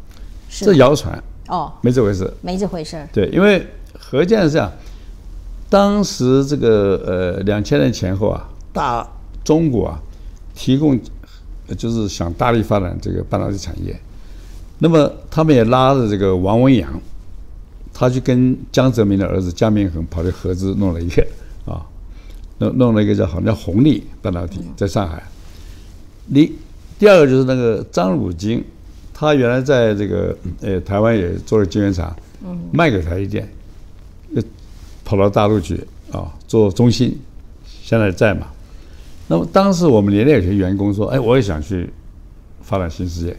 [0.48, 3.64] 是这谣传哦，没这回事，没这回事对，因为
[3.96, 4.70] 何建是这样，
[5.68, 9.06] 当时这个呃两千年前后啊，大
[9.44, 10.02] 中国啊
[10.54, 10.98] 提供
[11.78, 13.96] 就是想大力发展这个半导体产业，
[14.80, 17.00] 那么他们也拉着这个王文洋，
[17.94, 21.24] 他去跟江泽民的儿子江明恒跑去合资弄了一个
[21.66, 21.86] 啊。
[22.60, 25.22] 弄弄了一个叫好像叫红利半导体，在上海。
[26.26, 26.52] 你
[26.98, 28.62] 第二个就是那个张汝京，
[29.14, 32.14] 他原来在这个呃台湾也做了晶圆厂，
[32.70, 33.48] 卖给台积电，
[35.04, 37.18] 跑到大陆去啊做中心，
[37.64, 38.46] 现在在嘛。
[39.26, 41.88] 那么当时我们连有些员工说，哎，我也想去
[42.60, 43.36] 发展新事业，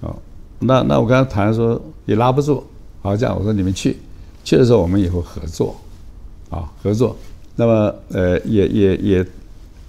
[0.00, 0.14] 啊，
[0.60, 2.62] 那那我跟他谈说也拉不住，
[3.02, 3.96] 好这样我说你们去，
[4.44, 5.76] 去的时候我们以后合作，
[6.50, 7.16] 啊合作。
[7.56, 9.26] 那么，呃，也也也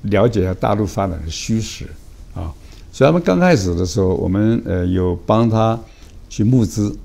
[0.03, 1.85] 了解一下大陆发展的虚实
[2.33, 2.53] 啊。
[2.91, 5.77] 所以他们刚开始的时候，我们呃有帮他
[6.29, 6.95] 去募资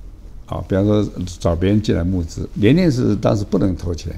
[0.47, 1.05] 啊，比方说
[1.39, 2.49] 找别人进来募资。
[2.55, 4.15] 联电是当时不能投钱，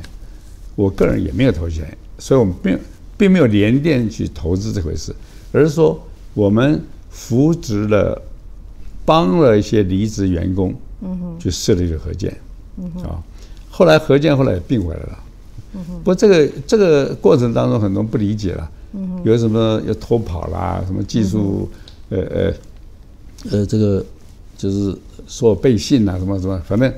[0.75, 2.79] 我个人也没有投钱，所以我们并
[3.17, 5.15] 并没有联电去投资这回事，
[5.53, 5.99] 而是说
[6.35, 8.21] 我们扶植了，
[9.05, 12.37] 帮了一些离职员工，嗯哼，去设立了核建，
[12.79, 13.23] 嗯哼，啊，
[13.71, 15.19] 后来核建后来也并回来了。
[15.73, 18.71] 不过这个这个过程当中，很多人不理解了。
[19.25, 21.67] 有什么要偷跑啦，什么技术，
[22.11, 22.53] 呃呃
[23.51, 24.05] 呃，这个
[24.55, 24.95] 就是
[25.27, 26.93] 说背信啊，什么什么，反正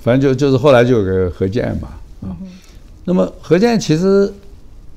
[0.00, 1.88] 反正就就是后来就有个核建案嘛
[2.22, 2.34] 啊。
[3.04, 4.32] 那么核建案其实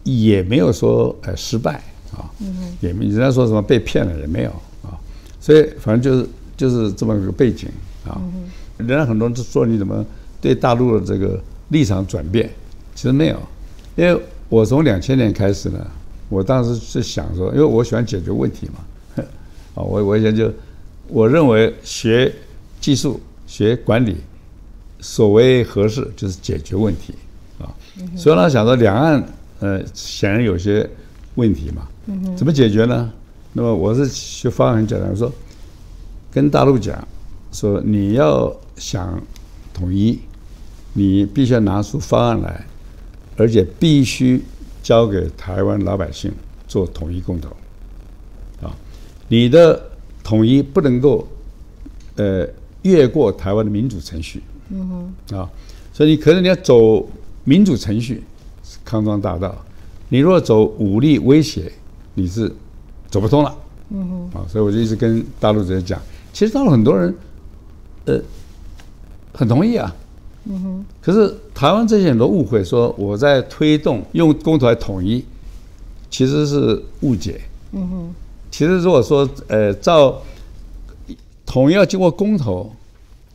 [0.04, 1.84] 也没有说呃失败
[2.16, 2.32] 啊，
[2.80, 4.50] 也没人家说什么被骗了也没有
[4.84, 4.96] 啊，
[5.42, 7.68] 所以反正就是就是这么一个背景
[8.08, 8.22] 啊。
[8.78, 10.06] 人家很多人说你怎么
[10.40, 11.38] 对大陆的这个
[11.70, 12.50] 立场转变，
[12.96, 13.40] 其实没有，
[13.96, 15.86] 因为我从两千年开始呢。
[16.30, 19.24] 我当时是想说，因为我喜欢解决问题嘛，
[19.76, 20.50] 啊，我我以前就
[21.10, 22.34] 我认为学
[22.80, 24.16] 技术、学管理，
[25.02, 27.14] 所谓合适就是解决问题
[27.60, 27.68] 啊。
[28.16, 29.22] 所以呢，想说两岸
[29.60, 30.90] 呃显然有些
[31.36, 31.86] 问题嘛，
[32.38, 33.12] 怎么解决呢？
[33.52, 35.30] 那么我是学方案很简单，说
[36.32, 37.06] 跟大陆讲
[37.52, 39.22] 说你要想
[39.74, 40.18] 统一，
[40.94, 42.66] 你必须要拿出方案来，
[43.42, 44.42] 而且必须。
[44.84, 46.34] 交给台湾老百姓
[46.68, 47.50] 做统一公投，
[48.64, 48.76] 啊，
[49.28, 49.80] 你的
[50.24, 51.28] 统一不能够，
[52.16, 52.50] 呃，
[52.82, 55.48] 越过台湾的民主程序，嗯哼，啊，
[55.94, 57.08] 所以你可能你要走
[57.44, 58.24] 民主程序，
[58.84, 59.56] 康庄大道，
[60.10, 61.72] 你如果走武力威胁，
[62.16, 62.52] 你是
[63.12, 63.56] 走不通了，
[63.92, 66.02] 嗯哼，啊，所以我就一直跟大陆人讲，
[66.34, 67.16] 其实大陆很多人，
[68.06, 68.20] 呃，
[69.32, 69.96] 很同意啊。
[70.46, 75.24] 嗯哼，可是台湾这些人都误会，说我在推动用公投来统一，
[76.10, 77.42] 其实是误解。
[77.74, 78.16] 嗯哼，
[78.50, 80.20] 其实如果说呃，照
[81.46, 82.72] 统一要经过公投，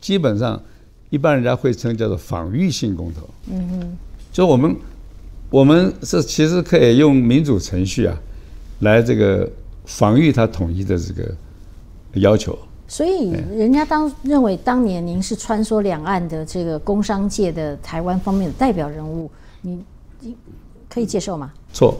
[0.01, 0.61] 基本上
[1.09, 3.21] 一般人家会称叫做防御性公投。
[3.49, 3.97] 嗯哼，
[4.33, 4.75] 就我们
[5.49, 8.19] 我们是其实可以用民主程序啊，
[8.79, 9.49] 来这个
[9.85, 11.33] 防御它统一的这个
[12.15, 12.57] 要求。
[12.89, 19.29] 所以，人家当认为当年您是穿梭两岸的这个工商界的台湾方面的代表人物，
[19.61, 19.83] 你
[20.89, 21.51] 可以接受吗？
[21.73, 21.99] 错，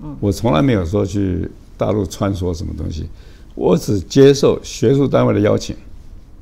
[0.00, 3.08] 嗯，我从来没有说去大陆穿梭什么东西，
[3.56, 5.74] 我只接受学术单位的邀请，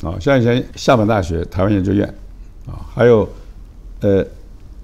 [0.02, 2.06] 啊，像以前厦门大学台湾研究院，
[2.66, 3.26] 啊，还有
[4.02, 4.22] 呃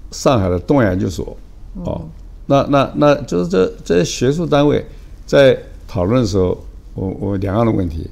[0.09, 1.37] 上海的东亚研究所，
[1.85, 2.01] 哦，
[2.47, 4.83] 那那那就是这这些学术单位
[5.27, 5.55] 在
[5.87, 6.57] 讨论的时候，
[6.95, 8.09] 我我两岸的问题。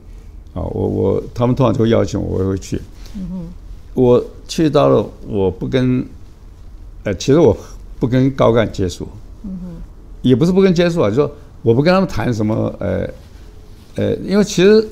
[0.54, 2.82] 啊，我我他们通常就会邀请我，我会去。
[3.16, 3.48] 嗯哼，
[3.94, 6.06] 我去到了，我不跟，
[7.04, 7.56] 呃，其实我
[8.00, 9.08] 不跟高干接触。
[9.44, 9.68] 嗯哼，
[10.22, 13.10] 也不是不跟接触啊，就说我不跟他们谈什么，呃，
[13.96, 14.86] 呃，因为其实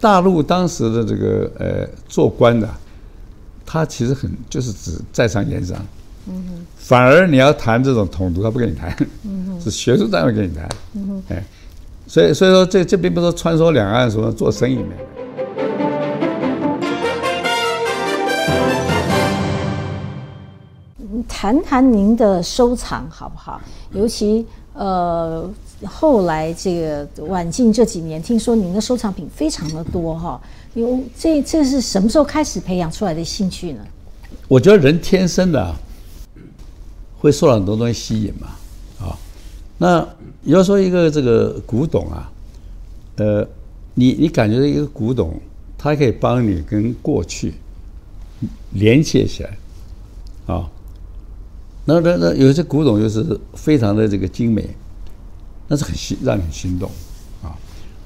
[0.00, 2.68] 大陆当时的这个呃做官的，
[3.66, 5.76] 他其实很就是指在商言商。
[6.28, 8.94] 嗯哼，反而你要谈这种统独，他不跟你谈。
[9.24, 10.68] 嗯哼，是学术单位跟你谈。
[10.94, 11.44] 嗯哼，哎。
[12.10, 14.82] 所以，所以说，这这并不是穿梭两岸什么做生意的。
[21.28, 23.60] 谈谈您的收藏好不好？
[23.92, 25.48] 尤其呃，
[25.84, 30.40] 后来这个晚近这几年，听说您的收藏品非常的多哈。
[30.74, 33.82] 有这这是什么时候开始培养出来的兴趣呢？
[34.48, 35.72] 我觉得人天生的
[37.20, 38.48] 会受到很多东西吸引嘛，
[39.06, 39.14] 啊，
[39.78, 40.04] 那。
[40.42, 42.32] 你要说一个这个古董啊，
[43.16, 43.46] 呃，
[43.92, 45.38] 你你感觉到一个古董，
[45.76, 47.52] 它可以帮你跟过去
[48.72, 49.58] 连接起来，
[50.46, 50.70] 啊，
[51.84, 54.66] 那那那有些古董就是非常的这个精美，
[55.68, 56.90] 那是很心让你心动
[57.42, 57.52] 啊，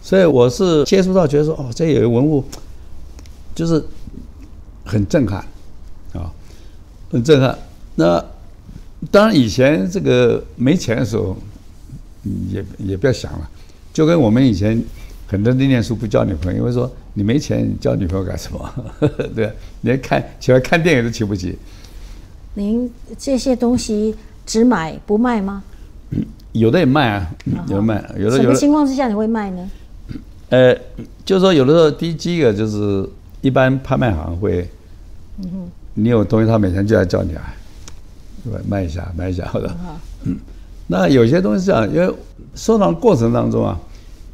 [0.03, 2.43] 所以我是接触到觉得说哦，这有个文物，
[3.55, 3.81] 就是
[4.85, 5.39] 很震撼
[6.15, 6.33] 啊，
[7.13, 7.57] 很震撼。
[7.95, 8.25] 那
[9.13, 11.37] 当然以前这个没钱的时候。
[12.51, 13.51] 也也不要想了，
[13.93, 14.83] 就跟我们以前
[15.27, 18.75] 很多人念书不交女朋友，因为说你没钱交女朋友干什么？
[19.35, 21.57] 对，连看喜欢看电影都请不起。
[22.55, 24.15] 您这些东西
[24.47, 25.63] 只买不卖吗？
[26.53, 27.35] 有的也卖啊，
[27.69, 28.43] 有的卖，有的有。
[28.43, 29.71] 什么情况之下你会卖呢？
[30.51, 30.73] 呃，
[31.25, 33.09] 就是说有的时候第一个就是
[33.41, 34.69] 一般拍卖行会，
[35.39, 37.55] 嗯哼，你有东西他每天就要叫你啊，
[38.45, 38.61] 对吧？
[38.69, 39.77] 卖一下，卖一下，好的，
[40.25, 40.37] 嗯。
[40.87, 42.15] 那有些东西啊，因为
[42.55, 43.81] 收藏过程当中啊，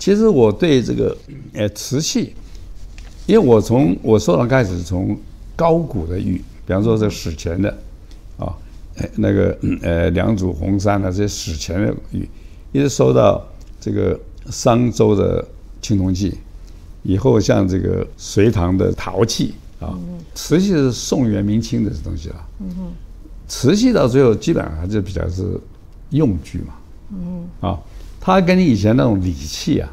[0.00, 1.16] 其实我对这个
[1.52, 2.34] 呃瓷器，
[3.26, 5.16] 因为我从我收藏开始从
[5.54, 7.72] 高古的玉，比方说这史前的
[8.36, 8.52] 啊，
[9.14, 12.28] 那个呃良渚红山的这些史前的玉，
[12.72, 13.46] 一直收到
[13.80, 14.18] 这个
[14.50, 15.46] 商周的
[15.80, 16.36] 青铜器，
[17.04, 19.96] 以后像这个隋唐的陶器啊，
[20.34, 22.48] 瓷器是宋元明清的东西了。
[22.58, 22.92] 嗯哼，
[23.46, 25.44] 瓷器到最后基本上还是比较是。
[26.10, 26.74] 用具嘛，
[27.12, 27.78] 嗯啊，
[28.20, 29.88] 它跟以前那种礼器啊，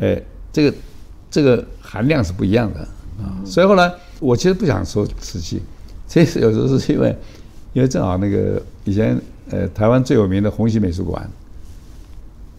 [0.00, 0.76] 哎，这个
[1.30, 2.80] 这个含量是不一样的
[3.22, 5.60] 啊，所以后来我其实不想说瓷器，
[6.06, 7.16] 其实有时候是因为，
[7.72, 9.20] 因为正好那个以前
[9.50, 11.28] 呃台湾最有名的红旗美术馆，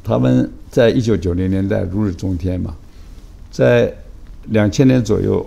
[0.03, 2.75] 他们在一九九零年代如日中天嘛，
[3.51, 3.93] 在
[4.49, 5.45] 两千年左右，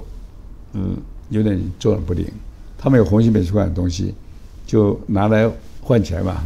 [0.72, 0.96] 嗯，
[1.28, 2.26] 有点坐稳不灵。
[2.80, 4.14] 他们有红星美术馆的东西，
[4.64, 6.42] 就拿来换钱嘛。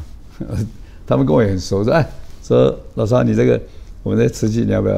[1.07, 2.07] 他们跟我也很熟，说哎，
[2.43, 3.61] 说老张你这个
[4.03, 4.95] 我们的瓷器你要不要，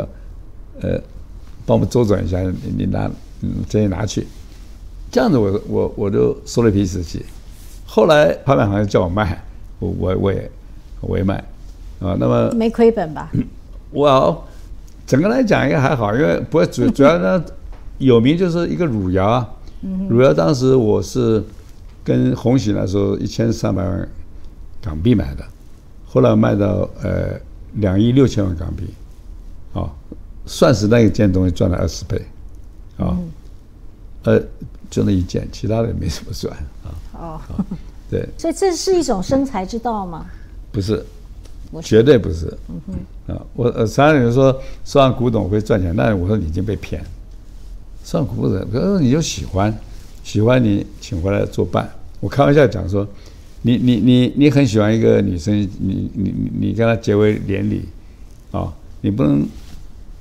[0.80, 1.00] 呃，
[1.66, 2.40] 帮我们周转一下？
[2.42, 3.11] 你你拿，
[3.42, 4.26] 嗯，这些拿去。
[5.11, 7.24] 这样子我我我就收了一批瓷器。
[7.87, 9.44] 后来拍卖行叫我卖，
[9.78, 10.50] 我我我也
[11.00, 11.37] 我也卖，
[12.00, 13.30] 啊，那么没亏本吧？
[13.92, 14.44] 我
[15.07, 17.44] 整个来讲应该还好，因为不会主 主要呢
[17.98, 19.48] 有名就是一个汝窑啊。
[20.09, 21.44] 汝窑当时我是
[22.02, 24.09] 跟红喜那时候一千三百万
[24.84, 25.44] 港币买的，
[26.04, 27.40] 后来卖到呃
[27.76, 28.84] 两亿六千万港币，
[29.72, 29.88] 啊，
[30.44, 32.20] 算是那一件东西赚了二十倍，
[32.98, 33.16] 啊，
[34.24, 34.38] 呃
[34.90, 36.92] 就那一件，其他的没什么赚啊。
[37.14, 37.40] 哦，
[38.10, 38.28] 对。
[38.36, 40.26] 所以这是一种生财之道吗？
[40.70, 41.02] 不是，
[41.82, 42.46] 绝对不是。
[42.68, 44.52] 嗯哼，啊，我呃常常有人说
[44.84, 47.02] 收藏古董会赚钱，那我说你已经被骗。
[48.04, 49.74] 算古董，可是你就喜欢，
[50.22, 51.90] 喜欢你请回来作伴。
[52.20, 53.06] 我开玩笑讲说，
[53.66, 57.88] 你你你你很喜欢一个女生，你你你跟她结为连理，
[58.53, 59.46] 啊，你不能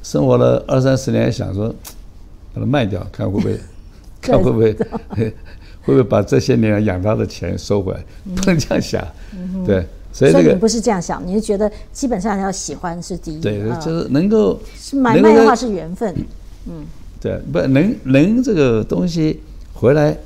[0.01, 1.67] 生活了二三十年想说
[2.53, 3.59] 把它卖掉，看会不会，
[4.21, 4.73] 看会不会
[5.83, 8.05] 会不会把这些年养她的钱收回来？
[8.33, 9.05] 不能这样想，
[9.65, 16.15] 对，所以这个不是这样想，你是觉得基本上要喜欢是第一，对，就是能够是买卖的话是缘分，
[16.67, 16.85] 嗯。
[17.19, 19.39] 对，不能能这个东西
[19.73, 20.17] 回来，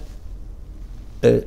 [1.21, 1.39] 呃，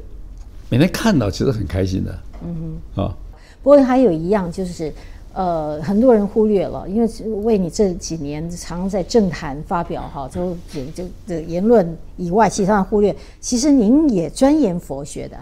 [0.70, 2.18] 每天看到其实很开心的。
[2.42, 3.02] 嗯哼。
[3.02, 3.14] 啊，
[3.62, 4.90] 不过还有一样就是，
[5.34, 7.08] 呃，很多人忽略了，因为
[7.42, 15.36] 为你这几年常在政坛发表哈，就也就的言论以外，其他人忽略，其实您也钻研佛学的。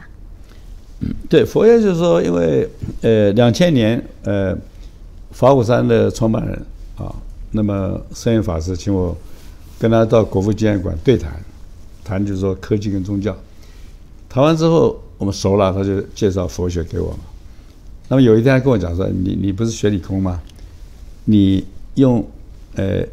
[1.00, 2.68] 嗯，对，佛学就是说，因为
[3.02, 4.56] 呃，两千年呃，
[5.30, 6.58] 法鼓山的创办人
[6.96, 7.14] 啊，
[7.52, 9.16] 那么圣严法师请我。
[9.80, 11.32] 跟他到国父纪念馆对谈，
[12.02, 13.32] 谈就是说科技跟宗教。
[14.28, 17.18] 谈完之后，我们熟了，他就介绍佛学给我嘛。
[18.08, 20.40] 那么有一天他跟我讲说：“你你不是学理工吗？
[21.26, 21.62] 你
[21.96, 22.26] 用
[22.76, 23.04] 呃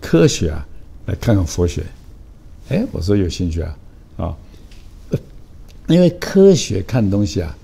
[0.00, 0.64] 科学啊
[1.06, 1.82] 来看看佛学。”
[2.68, 3.78] 哎，我说有兴趣啊
[4.18, 4.36] 啊，
[5.86, 7.56] 因为科学看东西啊，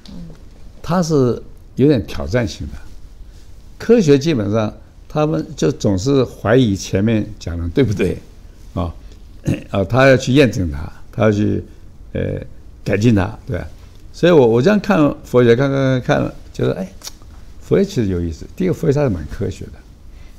[0.82, 1.40] 它是
[1.76, 2.72] 有点挑战性的。
[3.78, 4.72] 科学基本上
[5.06, 8.16] 他们就总是怀疑前面讲的对不对。
[8.72, 8.92] 啊，
[9.70, 11.62] 啊，他要去验证它，他要去，
[12.12, 12.40] 呃，
[12.84, 13.60] 改进它，对
[14.12, 16.88] 所以我我这样看佛学，看看看，觉得哎，
[17.60, 18.44] 佛学其实有意思。
[18.54, 19.72] 第一个，佛学它是蛮科学的。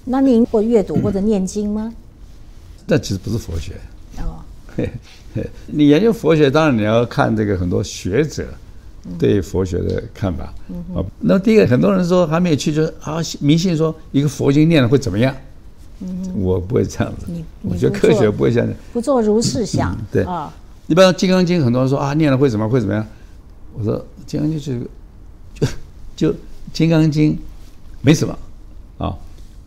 [0.05, 1.93] 那您会阅读或者念经吗？
[2.85, 3.73] 那其实不是佛学。
[4.19, 4.39] 哦。
[5.65, 8.45] 你研究佛学，当然你要看这个很多学者
[9.17, 10.53] 对佛学的看法。
[10.69, 10.83] 嗯。
[10.95, 15.35] 啊，那第一个，很多人说还没有去，就是啊，迷信说一个佛经念了会怎么样？
[16.01, 17.25] 嗯我不会这样子，
[17.61, 19.97] 我觉得科学不会这样子，不做如是想。
[20.11, 20.53] 对啊，
[20.87, 23.05] 一般《金刚经》很多人说啊，念了会怎么会怎么样？
[23.73, 24.79] 我说《金刚经》是
[25.53, 25.67] 就
[26.15, 26.29] 就
[26.71, 27.33] 《金刚经》
[28.01, 28.37] 没什么
[28.97, 29.15] 啊，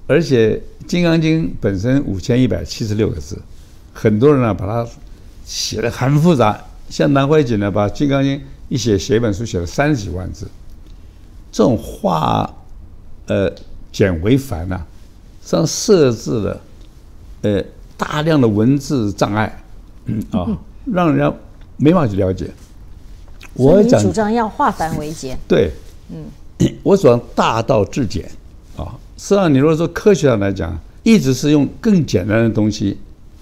[0.07, 3.41] 而且《金刚经》本身五千一百七十六个字，
[3.93, 4.89] 很多人呢把它
[5.45, 8.37] 写的很复杂，像南怀瑾呢把《金刚经》
[8.69, 10.47] 一写写一本书写了三十几万字，
[11.51, 12.49] 这种化
[13.27, 13.53] 呃
[13.91, 14.81] 简为繁呐。
[15.43, 16.61] 上设置了，
[17.41, 17.65] 呃，
[17.97, 19.63] 大量的文字障碍，
[20.05, 20.47] 嗯啊，
[20.93, 21.37] 让人家
[21.77, 22.51] 没法去了解。
[23.55, 25.39] 我主张要化繁为简。
[25.49, 25.71] 对，
[26.11, 26.25] 嗯，
[26.83, 28.25] 我主张大道至简，
[28.77, 32.99] 啊，实际上你如果说科学上来讲，一直是用更简单的东西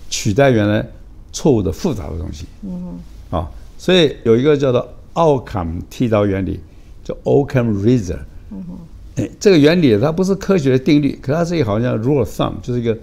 [0.09, 0.87] 取代原来
[1.33, 2.99] 错误的复杂的东西，嗯，
[3.31, 6.61] 啊，所以有一个叫做奥坎剃刀原理，
[7.05, 8.19] 叫 Occam Razor，
[8.51, 8.79] 嗯哼。
[9.17, 12.97] 哎，这个原理它不是科学的定律，可它是一个好像 rule of thumb，就是一个，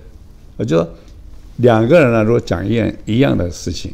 [0.58, 0.88] 我就说
[1.58, 3.92] 两个人呢，如果讲一样一样的事情，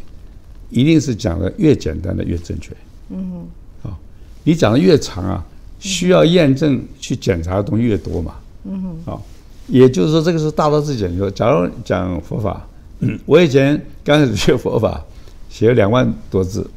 [0.70, 2.76] 一定是讲的越简单的越正确。
[3.10, 3.46] 嗯，
[3.84, 3.98] 啊，
[4.44, 5.46] 你讲的越长啊，
[5.80, 8.36] 需要验证去检查的东西越多嘛。
[8.66, 9.24] 嗯哼，好，
[9.68, 11.18] 也就是说这个是大道至简。
[11.18, 12.68] 说，假如讲佛法，
[13.26, 15.04] 我以前刚开始学佛法，
[15.50, 16.70] 写了两万多字，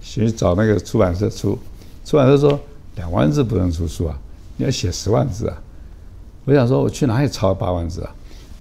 [0.00, 1.58] 去找那个出版社出，
[2.04, 2.58] 出版社说
[2.96, 4.18] 两万字不能出书啊。
[4.56, 5.62] 你要写十万字啊！
[6.46, 8.14] 我想说，我去哪里抄八万字啊？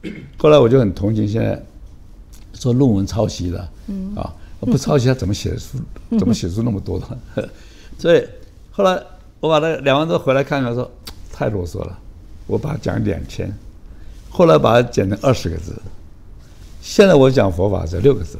[0.38, 1.64] 后来我就很同情现在
[2.52, 5.78] 做论文抄袭的，嗯啊，不抄袭他怎么写出
[6.18, 7.50] 怎么写出那么多的？
[8.00, 8.24] 所以
[8.72, 9.02] 后来
[9.40, 10.90] 我把那两万多回来看看，说
[11.32, 11.98] 太啰嗦了，
[12.48, 13.52] 我把它讲两千，
[14.30, 15.74] 后来把它剪成二十个字。
[16.82, 18.38] 现在我讲佛法只有六个字，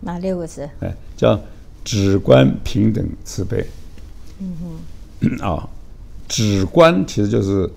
[0.00, 0.68] 哪六个字？
[0.80, 1.38] 哎，叫
[1.84, 3.66] 止观平等慈悲。
[4.38, 4.56] 嗯
[5.20, 5.68] 哼，啊。
[6.28, 7.68] 止观其实就是，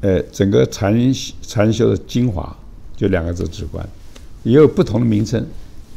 [0.00, 0.92] 呃，整个禅
[1.42, 2.56] 禅修的精华
[2.96, 3.88] 就两个字：止观，
[4.42, 5.46] 也有不同的名称。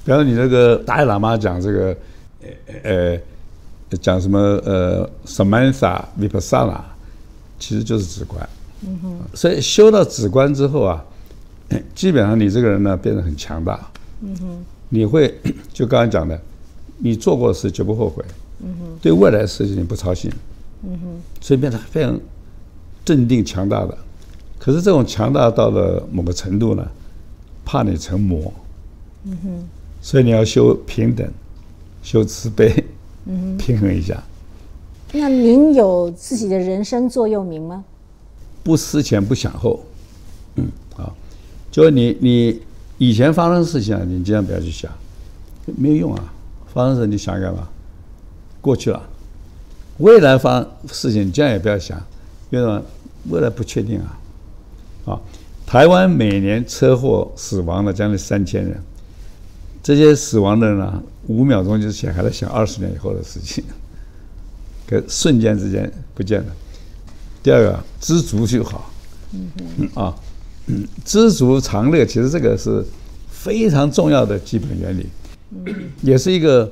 [0.07, 1.97] 比方你那个达赖喇嘛讲这个，
[2.81, 3.19] 呃，
[3.99, 6.79] 讲什么呃，Samantha Vipassana，
[7.59, 8.49] 其实就是止观。
[8.85, 9.19] 嗯哼。
[9.33, 11.03] 所以修到止观之后啊，
[11.93, 13.77] 基本上你这个人呢变得很强大。
[14.21, 14.63] 嗯哼。
[14.87, 15.37] 你会
[15.73, 16.39] 就刚才讲的，
[16.99, 18.23] 你做过的事绝不后悔。
[18.61, 18.97] 嗯哼。
[19.01, 20.31] 对未来的事情你不操心。
[20.83, 21.21] 嗯哼。
[21.41, 22.17] 所以变得非常。
[23.03, 23.97] 镇定强大的，
[24.59, 26.85] 可是这种强大到了某个程度呢，
[27.63, 28.53] 怕你成魔。
[29.25, 29.67] 嗯哼。
[30.07, 31.29] 所以你要修平等，
[32.01, 32.81] 修慈悲，
[33.25, 34.23] 嗯，平衡一下。
[35.11, 37.83] 那您有自己的人生座右铭吗？
[38.63, 39.83] 不思前不想后。
[40.55, 41.13] 嗯，好。
[41.69, 42.61] 就你你
[42.97, 44.89] 以前发生的事情啊，你尽量不要去想，
[45.65, 46.33] 没有用啊。
[46.73, 47.67] 发生事你想干嘛？
[48.61, 49.09] 过去了。
[49.97, 52.01] 未来发生事情，尽量也不要想，
[52.51, 52.81] 为什么？
[53.29, 54.17] 未来不确定啊，
[55.07, 55.21] 啊，
[55.65, 58.81] 台湾每年车祸死亡了将近三千人，
[59.87, 63.63] 这些死亡的人呢，五秒钟就写还在想二十年以后的事情，
[64.85, 66.53] 可瞬间之间不见了。
[67.41, 68.91] 第二个，知足就好，
[69.31, 70.13] 嗯啊，
[71.05, 72.83] 知足常乐，其实这个是
[73.29, 75.07] 非常重要的基本原理，
[75.51, 76.69] 嗯，也是一个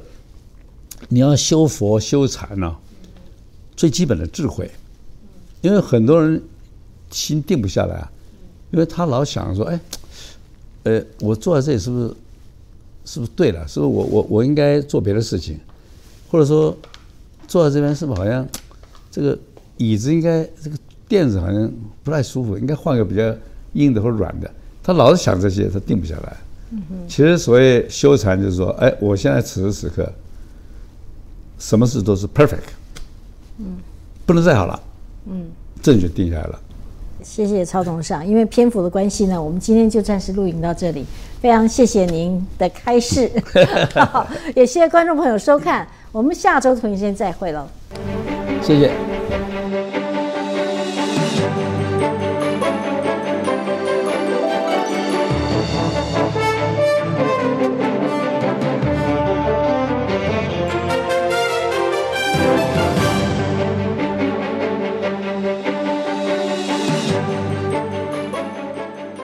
[1.08, 2.76] 你要修佛修禅呢
[3.78, 4.70] 最基本的智慧。
[5.62, 6.44] 因为很多人
[7.12, 8.12] 心定不下来啊，
[8.72, 9.80] 因为他老想说，哎，
[10.84, 12.14] 呃，我坐在这里是不是
[13.06, 13.66] 是不是对了？
[13.68, 15.58] 是不是我我我应该做别的事情？
[16.30, 16.76] 或者说
[17.48, 18.46] 坐在这边是不是好像
[19.10, 19.38] 这个
[19.78, 20.78] 椅子应该这个
[21.08, 21.72] 垫子好像
[22.04, 23.34] 不太舒服，应该换个比较
[23.74, 24.52] 硬的或软的？
[24.84, 26.38] 他老是想这些，他定不下来。
[27.08, 30.12] 其实所谓修禅就是说，哎，我现在此时此刻
[31.58, 32.74] 什么事都是 perfect，
[33.60, 33.78] 嗯，
[34.26, 34.80] 不能再好了。
[35.28, 35.46] 嗯，
[35.82, 36.60] 这就定下来了。
[37.26, 41.04] 谢谢超董事长，因为篇幅的关系呢，我们今天就暂时录影到这里。
[41.42, 43.30] 非常谢谢您的开示，
[44.56, 47.68] 也谢谢观众朋友收看，我们下周同一时间再会喽。
[48.62, 48.92] 谢谢。